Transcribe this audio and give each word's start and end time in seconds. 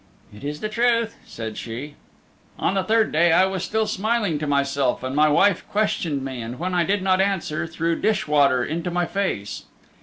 "It 0.35 0.43
is 0.43 0.61
the 0.61 0.67
truth," 0.69 1.15
said 1.27 1.59
she. 1.59 1.93
"On 2.57 2.73
the 2.73 2.83
third 2.83 3.11
day 3.11 3.31
I 3.31 3.45
was 3.45 3.63
still 3.63 3.85
smiling 3.85 4.39
to 4.39 4.47
myself, 4.47 5.03
and 5.03 5.15
my 5.15 5.29
wife 5.29 5.63
questioned 5.69 6.25
me, 6.25 6.41
and 6.41 6.57
when 6.57 6.73
I 6.73 6.83
did 6.83 7.03
not 7.03 7.21
answer 7.21 7.67
threw 7.67 7.95
dish 8.01 8.27
water 8.27 8.63
into 8.65 8.89
my 8.89 9.05
face. 9.05 9.65